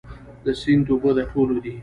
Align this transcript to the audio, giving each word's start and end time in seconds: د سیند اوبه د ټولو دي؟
د 0.45 0.47
سیند 0.61 0.85
اوبه 0.91 1.11
د 1.17 1.19
ټولو 1.31 1.55
دي؟ 1.63 1.73